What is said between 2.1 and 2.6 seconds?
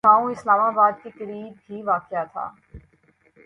تھا